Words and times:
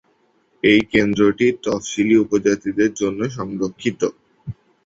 এই 0.63 0.81
কেন্দ্রটি 0.91 1.47
তফসিলী 1.63 2.15
উপজাতিদের 2.17 2.91
জন্য 2.93 3.19
সংরক্ষিত। 3.37 4.01